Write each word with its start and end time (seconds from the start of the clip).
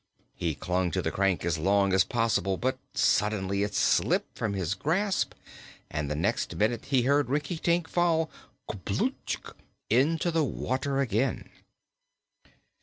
He 0.33 0.55
clung 0.55 0.89
to 0.93 1.01
the 1.03 1.11
crank 1.11 1.45
as 1.45 1.59
long 1.59 1.93
as 1.93 2.03
possible, 2.03 2.57
but 2.57 2.79
suddenly 2.95 3.61
it 3.61 3.75
slipped 3.75 4.35
from 4.35 4.53
his 4.53 4.73
grasp 4.73 5.35
and 5.91 6.09
the 6.09 6.15
next 6.15 6.55
minute 6.55 6.85
he 6.85 7.03
heard 7.03 7.29
Rinkitink 7.29 7.87
fall 7.87 8.31
"plump!" 8.83 9.31
into 9.91 10.31
the 10.31 10.43
water 10.43 11.01
again. 11.01 11.51